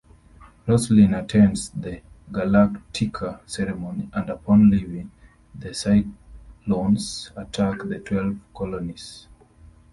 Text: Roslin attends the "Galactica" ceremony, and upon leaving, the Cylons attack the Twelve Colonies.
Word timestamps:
Roslin 0.65 1.13
attends 1.13 1.69
the 1.75 2.01
"Galactica" 2.31 3.39
ceremony, 3.47 4.09
and 4.13 4.31
upon 4.31 4.71
leaving, 4.71 5.11
the 5.53 5.69
Cylons 5.75 7.29
attack 7.37 7.87
the 7.87 7.99
Twelve 7.99 8.39
Colonies. 8.55 9.27